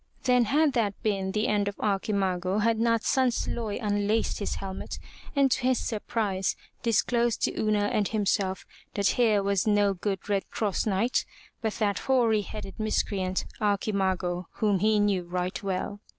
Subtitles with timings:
[0.23, 3.01] Then had 30 FROM THE TOWER WINDOW that been the end of Archimago had not
[3.03, 4.97] Sansloy unlaced his helmet
[5.35, 10.49] and to his surprise disclosed to Una and himself that here was no good Red
[10.49, 11.23] Cross Knight,
[11.61, 15.99] but that hoary headed miscreant, Archimago, whom he knew right well.